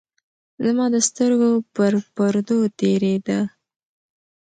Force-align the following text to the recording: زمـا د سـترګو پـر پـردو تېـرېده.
زمـا 0.63 0.85
د 0.93 0.97
سـترګو 1.07 1.49
پـر 1.75 1.93
پـردو 2.15 2.59
تېـرېده. 2.79 3.39